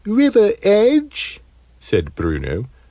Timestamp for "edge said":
0.63-2.15